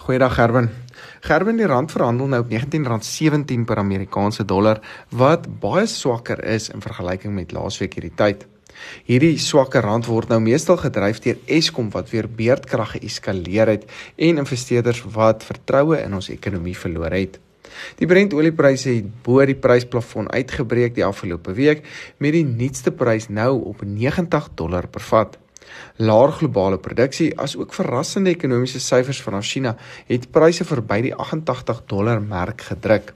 Goeiedag 0.00 0.32
Gerwin. 0.32 0.70
Gerwin 1.20 1.58
die 1.60 1.66
rand 1.68 1.92
verhandel 1.92 2.30
nou 2.32 2.38
op 2.40 2.52
R19.17 2.56 3.66
per 3.68 3.82
Amerikaanse 3.82 4.46
dollar 4.48 4.78
wat 5.12 5.44
baie 5.60 5.84
swakker 5.86 6.40
is 6.48 6.70
in 6.72 6.80
vergelyking 6.80 7.34
met 7.36 7.52
laasweek 7.52 7.98
hierdie 7.98 8.14
tyd. 8.16 8.46
Hierdie 9.04 9.34
swakker 9.36 9.84
rand 9.84 10.08
word 10.08 10.32
nou 10.32 10.38
meestal 10.40 10.80
gedryf 10.80 11.20
deur 11.20 11.36
Eskom 11.44 11.90
wat 11.92 12.08
weer 12.14 12.30
beerdkrag 12.40 12.94
geeskaleer 12.96 13.74
het 13.74 13.84
en 14.16 14.40
investeerders 14.40 15.02
wat 15.18 15.44
vertroue 15.44 16.00
in 16.00 16.16
ons 16.16 16.32
ekonomie 16.32 16.78
verloor 16.80 17.12
het. 17.12 17.36
Die 18.00 18.08
Brent 18.08 18.32
oliepryse 18.32 18.96
het 18.96 19.12
bo 19.26 19.44
die 19.44 19.58
prysplafon 19.68 20.32
uitgebreek 20.32 20.96
die 20.96 21.04
afgelope 21.04 21.52
week 21.60 21.84
met 22.16 22.32
die 22.38 22.46
nuutste 22.48 22.96
prys 22.96 23.28
nou 23.28 23.52
op 23.68 23.84
90 23.84 24.48
dollar 24.56 24.88
per 24.88 25.04
vat. 25.12 25.36
Laer 25.96 26.32
globale 26.32 26.78
produksie 26.78 27.30
as 27.38 27.56
ook 27.56 27.74
verrassende 27.74 28.30
ekonomiese 28.30 28.80
syfers 28.80 29.22
van 29.22 29.42
China 29.42 29.76
het 30.06 30.30
pryse 30.30 30.64
verby 30.64 31.00
die 31.08 31.14
88 31.14 31.82
dollar 31.86 32.22
merk 32.22 32.62
gedruk. 32.70 33.12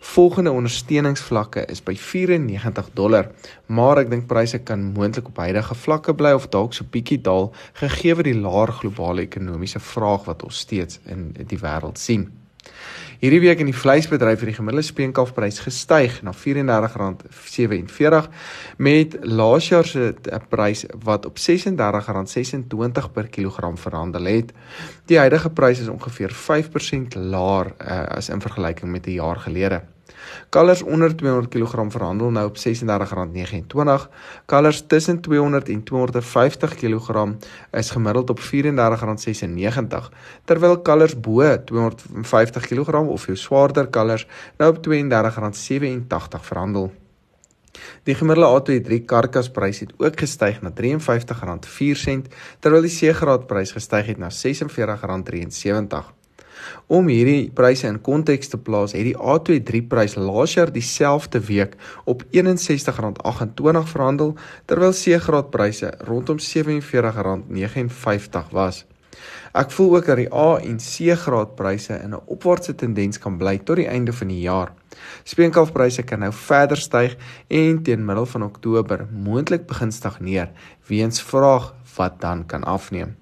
Volgende 0.00 0.52
ondersteuningsvlakke 0.54 1.64
is 1.66 1.82
by 1.82 1.96
94 1.98 2.90
dollar, 2.94 3.30
maar 3.66 3.98
ek 3.98 4.12
dink 4.12 4.28
pryse 4.30 4.60
kan 4.62 4.92
moontlik 4.94 5.26
op 5.32 5.40
huidige 5.42 5.74
vlakke 5.74 6.14
bly 6.14 6.36
of 6.38 6.46
dalk 6.54 6.76
so 6.76 6.86
bietjie 6.86 7.18
daal 7.18 7.50
gegee 7.80 8.14
word 8.14 8.30
die 8.30 8.38
laer 8.38 8.72
globale 8.78 9.26
ekonomiese 9.26 9.82
vraag 9.82 10.28
wat 10.30 10.46
ons 10.46 10.62
steeds 10.62 11.02
in 11.10 11.32
die 11.34 11.58
wêreld 11.58 11.98
sien. 11.98 12.28
Hierdie 13.18 13.40
week 13.42 13.58
in 13.58 13.66
die 13.66 13.74
vleisbedryf 13.74 14.38
het 14.38 14.46
die 14.46 14.54
gemiddelde 14.54 14.86
speenkalfprys 14.86 15.58
gestyg 15.64 16.20
na 16.22 16.30
R34.47 16.30 18.28
met 18.78 19.16
laas 19.26 19.68
jaar 19.72 19.86
se 19.86 20.14
prys 20.48 20.84
wat 21.02 21.26
op 21.26 21.38
R36.26 21.38 23.10
per 23.12 23.28
kilogram 23.28 23.74
verhandel 23.78 24.24
het. 24.30 24.52
Die 25.10 25.18
huidige 25.18 25.50
prys 25.50 25.80
is 25.82 25.90
ongeveer 25.90 26.30
5% 26.30 27.18
laer 27.18 27.74
uh, 27.74 28.06
as 28.06 28.28
in 28.30 28.40
vergelyking 28.40 28.90
met 28.92 29.06
'n 29.06 29.18
jaar 29.18 29.36
gelede. 29.36 29.82
Kalvers 30.48 30.82
onder 30.82 31.16
200 31.16 31.48
kg 31.48 31.84
verhandel 31.88 32.30
nou 32.30 32.46
op 32.46 32.56
R36.29. 32.56 34.08
Kalvers 34.46 34.84
tussen 34.86 35.20
200 35.20 35.68
en 35.68 35.82
250 35.82 36.74
kg 36.74 37.26
is 37.70 37.90
gemiddeld 37.90 38.30
op 38.30 38.40
R34.96, 38.40 40.08
terwyl 40.44 40.80
kalvers 40.82 41.20
bo 41.20 41.62
250 41.64 42.66
kg 42.66 42.94
of 42.94 43.26
jou 43.26 43.36
swaarder 43.36 43.86
kalvers 43.86 44.26
nou 44.56 44.70
op 44.76 44.86
R32.87 44.86 46.40
verhandel. 46.40 46.92
Die 48.02 48.14
gemiddelde 48.14 48.80
A23 48.80 49.04
karkasprys 49.04 49.82
het 49.84 49.92
ook 49.96 50.18
gestyg 50.18 50.62
na 50.62 50.72
R53.04 50.74 52.22
terwyl 52.60 52.86
die 52.86 52.94
C-graadprys 52.94 53.74
gestyg 53.76 54.06
het 54.12 54.22
na 54.22 54.30
R46.73. 54.32 56.17
Om 56.86 57.08
hierdie 57.08 57.50
pryse 57.54 57.86
in 57.86 58.00
konteks 58.00 58.48
te 58.48 58.58
plaas, 58.58 58.92
het 58.92 59.04
die 59.04 59.16
A23 59.16 59.86
prys 59.88 60.14
laas 60.16 60.54
jaar 60.54 60.72
dieselfde 60.72 61.40
week 61.40 61.76
op 62.04 62.22
R61.28 62.32 63.82
verhandel, 63.94 64.34
terwyl 64.64 64.92
C-graad 64.92 65.50
pryse 65.50 65.94
rondom 66.08 66.38
R47.59 66.38 68.52
was. 68.52 68.84
Ek 69.56 69.72
voel 69.72 69.96
ook 69.96 70.06
dat 70.06 70.20
die 70.20 70.28
A 70.34 70.58
en 70.62 70.78
C 70.78 71.14
graad 71.16 71.54
pryse 71.56 71.94
in 72.04 72.14
'n 72.14 72.26
opwaartse 72.34 72.74
tendens 72.74 73.18
kan 73.18 73.38
bly 73.38 73.58
tot 73.58 73.76
die 73.76 73.88
einde 73.88 74.12
van 74.12 74.28
die 74.28 74.40
jaar. 74.40 74.72
Speenkalfpryse 75.24 76.02
kan 76.02 76.18
nou 76.18 76.32
verder 76.32 76.76
styg 76.76 77.16
en 77.48 77.82
teen 77.82 78.04
middel 78.04 78.26
van 78.26 78.42
Oktober 78.42 79.06
moontlik 79.12 79.66
begin 79.66 79.92
stagneer 79.92 80.50
weens 80.86 81.22
vraag 81.22 81.74
wat 81.96 82.20
dan 82.20 82.46
kan 82.46 82.64
afneem. 82.64 83.16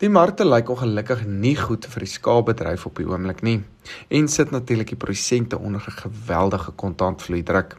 Die 0.00 0.08
markte 0.08 0.46
lyk 0.46 0.70
ongelukkig 0.72 1.26
nie 1.28 1.58
goed 1.60 1.84
vir 1.92 2.00
die 2.06 2.08
skaapbedryf 2.08 2.86
op 2.88 2.96
die 2.96 3.04
oomblik 3.04 3.42
nie 3.44 3.58
en 4.16 4.30
sit 4.32 4.48
natuurlik 4.54 4.94
die 4.94 4.96
produsente 5.02 5.58
onder 5.58 5.82
'n 5.90 5.98
geweldige 6.04 6.72
kontantvloei 6.82 7.42
druk. 7.42 7.74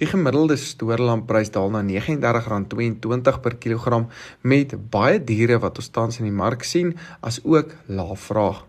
Die 0.00 0.08
gemiddelde 0.08 0.56
stoorlamprys 0.56 1.50
daal 1.50 1.70
na 1.70 1.82
R39.22 1.82 3.40
per 3.42 3.56
kilogram 3.56 4.08
met 4.40 4.72
baie 4.90 5.20
diere 5.24 5.58
wat 5.58 5.76
ons 5.76 5.88
tans 5.88 6.18
in 6.18 6.24
die 6.24 6.38
mark 6.42 6.62
sien 6.62 6.96
as 7.20 7.40
ook 7.44 7.76
lae 7.86 8.16
vraag. 8.16 8.64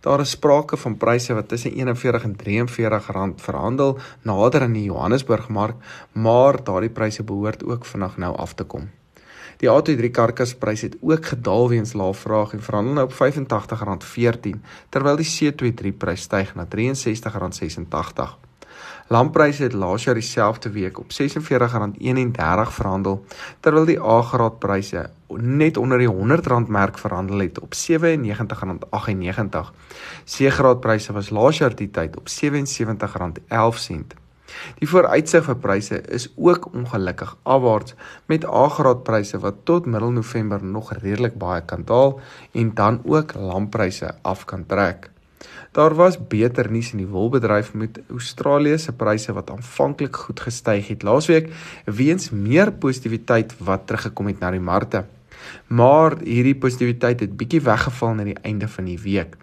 Daar 0.00 0.20
is 0.20 0.30
sprake 0.30 0.76
van 0.76 0.96
pryse 0.96 1.34
wat 1.34 1.48
tussen 1.48 1.72
41 1.72 2.24
en 2.24 2.36
43 2.36 3.06
rand 3.06 3.40
verhandel 3.40 3.98
nader 4.22 4.62
aan 4.62 4.72
die 4.72 4.84
Johannesburgmark, 4.90 5.76
maar 6.12 6.64
daardie 6.64 6.90
pryse 6.90 7.22
behoort 7.22 7.64
ook 7.64 7.84
vinnig 7.84 8.16
nou 8.16 8.36
af 8.36 8.54
te 8.54 8.64
kom. 8.64 8.90
Die 9.56 9.68
A23 9.70 10.10
karkasprys 10.10 10.80
het 10.84 10.96
ook 11.00 11.26
gedaal 11.26 11.68
weens 11.68 11.92
lae 11.92 12.14
vraag 12.14 12.52
en 12.52 12.62
verhandel 12.62 12.94
nou 12.94 13.06
op 13.06 13.14
R85.14 13.16 14.60
terwyl 14.88 15.16
die 15.16 15.30
C23 15.30 15.96
prys 15.96 16.26
styg 16.28 16.54
na 16.54 16.66
R63.86. 16.66 18.44
Lampryse 19.08 19.62
het 19.62 19.72
laas 19.72 20.04
jaar 20.04 20.14
dieselfde 20.18 20.70
week 20.70 20.98
op 20.98 21.12
R46.31 21.14 22.72
verhandel 22.78 23.24
terwyl 23.60 23.84
die 23.86 24.00
A-graad 24.02 24.58
pryse 24.58 25.10
net 25.36 25.76
onder 25.76 25.98
die 25.98 26.08
R100 26.10 26.66
merk 26.66 26.98
verhandel 26.98 27.38
het 27.38 27.60
op 27.60 27.74
R97.98. 27.74 27.78
C-graad 30.24 30.80
pryse 30.80 31.12
was 31.12 31.30
laas 31.30 31.58
jaar 31.58 31.74
die 31.74 31.90
tyd 31.90 32.16
op 32.16 32.28
R77.11. 32.28 34.25
Die 34.78 34.88
vooruitsig 34.88 35.44
vir 35.44 35.58
pryse 35.62 36.00
is 36.18 36.28
ook 36.36 36.68
ongelukkig 36.74 37.36
afwaarts 37.42 37.94
met 38.26 38.46
A-graad 38.46 39.02
pryse 39.04 39.38
wat 39.42 39.64
tot 39.64 39.86
middel 39.86 40.10
November 40.10 40.64
nog 40.64 40.92
redelik 40.92 41.38
baie 41.38 41.64
kan 41.64 41.84
daal 41.84 42.20
en 42.52 42.74
dan 42.74 43.00
ook 43.04 43.34
lampryse 43.34 44.14
af 44.22 44.44
kan 44.44 44.66
trek. 44.66 45.10
Daar 45.76 45.94
was 45.94 46.16
beter 46.28 46.70
nuus 46.72 46.92
in 46.92 47.02
die 47.02 47.10
wolbedryf 47.12 47.74
met 47.74 47.98
Australië 48.08 48.78
se 48.78 48.92
pryse 48.92 49.32
wat 49.36 49.50
aanvanklik 49.50 50.16
goed 50.16 50.40
gestyg 50.40 50.88
het 50.88 51.02
laasweek 51.02 51.50
weens 51.84 52.30
meer 52.30 52.72
positiwiteit 52.72 53.52
wat 53.58 53.84
teruggekom 53.86 54.30
het 54.32 54.40
na 54.40 54.50
die 54.50 54.60
markte. 54.60 55.04
Maar 55.66 56.16
hierdie 56.24 56.56
positiwiteit 56.56 57.20
het 57.20 57.36
bietjie 57.36 57.60
weggeval 57.60 58.16
na 58.16 58.24
die 58.24 58.38
einde 58.42 58.68
van 58.68 58.88
die 58.88 58.98
week. 59.02 59.36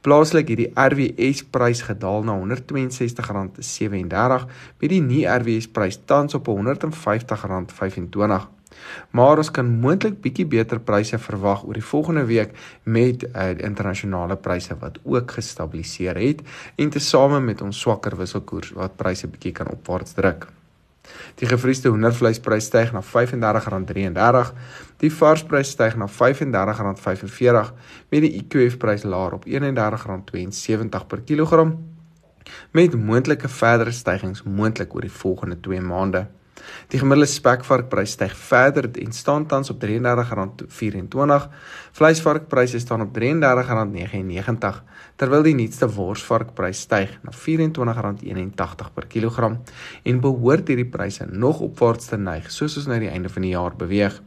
Plaaslik 0.00 0.48
het 0.52 0.60
die 0.60 0.72
RWS 0.74 1.44
prys 1.54 1.80
gedaal 1.88 2.20
na 2.26 2.34
R162.37 2.40 4.44
met 4.80 4.90
die 4.90 5.02
nie 5.02 5.24
RWS 5.28 5.66
prys 5.72 5.98
tans 6.04 6.34
op 6.34 6.48
R150.25. 6.48 8.54
Maar 9.10 9.38
ons 9.38 9.50
kan 9.54 9.70
moontlik 9.80 10.20
bietjie 10.24 10.46
beter 10.50 10.80
pryse 10.80 11.18
verwag 11.18 11.64
oor 11.64 11.78
die 11.78 11.90
volgende 11.90 12.24
week 12.30 12.50
met 12.82 13.24
uh, 13.28 13.50
internasionale 13.54 14.36
pryse 14.36 14.76
wat 14.80 14.98
ook 15.04 15.36
gestabiliseer 15.38 16.16
het 16.20 16.42
en 16.76 16.90
tesame 16.90 17.40
met 17.40 17.62
ons 17.62 17.80
swakker 17.80 18.18
wisselkoers 18.18 18.74
wat 18.78 18.96
pryse 19.00 19.30
bietjie 19.30 19.52
kan 19.52 19.70
opwaarts 19.70 20.18
druk. 20.18 20.48
Die 21.40 21.48
gevriesde 21.50 21.90
hoendervleisprys 21.92 22.68
styg 22.70 22.92
na 22.94 23.02
R35.33. 23.02 24.52
Die 25.02 25.10
varsprys 25.12 25.74
styg 25.74 25.96
na 26.00 26.08
R35.45 26.10 27.72
met 28.10 28.24
die 28.24 28.32
IQF-prys 28.40 29.04
laer 29.08 29.38
op 29.38 29.48
R31.72 29.48 31.08
per 31.08 31.24
kilogram 31.26 31.76
met 32.70 32.94
moontlike 32.94 33.48
verdere 33.48 33.92
stygings 33.92 34.42
moontlik 34.44 34.94
oor 34.94 35.06
die 35.06 35.16
volgende 35.22 35.60
2 35.60 35.80
maande. 35.80 36.26
Die 36.92 36.98
gemiddelde 37.00 37.30
spekvarkprys 37.30 38.14
styg 38.16 38.34
verder 38.36 38.90
en 39.02 39.12
staan 39.12 39.46
tans 39.46 39.70
op 39.70 39.84
R33.24. 39.84 41.48
Vleisvarkpryse 41.92 42.78
staan 42.78 43.06
op 43.06 43.18
R33.99 43.18 44.82
terwyl 45.16 45.46
die 45.46 45.54
nuutste 45.54 45.88
worsvarkprys 45.94 46.84
styg 46.88 47.18
na 47.22 47.32
R24.81 47.32 48.92
per 48.94 49.06
kilogram 49.08 49.58
en 50.02 50.20
behoort 50.20 50.68
hierdie 50.68 50.90
pryse 50.90 51.26
nog 51.30 51.60
opwaarts 51.64 52.10
te 52.12 52.18
neig 52.18 52.50
soos 52.50 52.78
ons 52.80 52.88
na 52.90 52.98
die 53.02 53.12
einde 53.12 53.32
van 53.32 53.46
die 53.46 53.54
jaar 53.54 53.76
beweeg. 53.78 54.20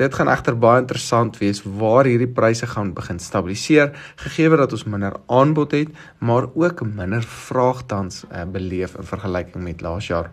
Dit 0.00 0.14
gaan 0.16 0.30
egter 0.32 0.56
baie 0.56 0.80
interessant 0.80 1.36
wees 1.42 1.60
waar 1.64 2.08
hierdie 2.08 2.30
pryse 2.32 2.66
gaan 2.70 2.94
begin 2.96 3.18
stabiliseer 3.20 3.90
gegee 4.22 4.56
dat 4.56 4.72
ons 4.72 4.86
minder 4.88 5.18
aanbod 5.28 5.74
het 5.76 5.90
maar 6.18 6.48
ook 6.54 6.84
minder 6.86 7.22
vraag 7.22 7.82
tans 7.86 8.24
uh, 8.30 8.44
beleef 8.44 8.96
in 8.96 9.08
vergelyking 9.12 9.64
met 9.64 9.84
laas 9.84 10.08
jaar. 10.08 10.30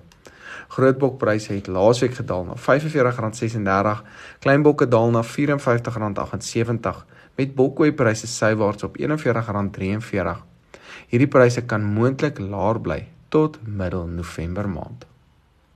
Grootbokpryse 0.68 1.54
het 1.54 1.68
laasweek 1.68 2.14
gedaal 2.20 2.46
na 2.46 2.56
R45.36, 2.56 4.04
kleinbokke 4.40 4.88
daal 4.88 5.12
na 5.12 5.24
R54.78 5.24 7.04
met 7.38 7.56
bokkooipryse 7.56 8.28
sywaarts 8.28 8.84
op 8.84 8.98
R41.43. 8.98 10.40
Hierdie 11.08 11.30
pryse 11.32 11.62
kan 11.66 11.84
moontlik 11.84 12.40
laer 12.40 12.82
bly 12.82 13.06
tot 13.30 13.60
middel 13.64 14.08
November 14.08 14.70
maand. 14.70 15.06